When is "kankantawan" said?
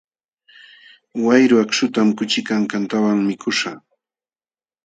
2.47-3.19